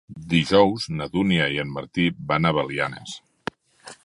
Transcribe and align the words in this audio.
Dijous 0.29 0.87
na 1.01 1.07
Dúnia 1.17 1.51
i 1.57 1.61
en 1.65 1.71
Martí 1.77 2.09
van 2.33 2.49
a 2.49 2.55
Belianes. 2.61 3.15